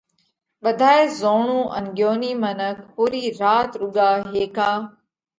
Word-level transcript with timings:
ٻڌائي 0.63 1.03
زوڻُو 1.19 1.61
ان 1.75 1.85
ڳيونِي 1.97 2.31
منک 2.43 2.77
پُورِي 2.93 3.25
رات 3.41 3.69
رُوڳا 3.79 4.09
هيڪا 4.31 4.69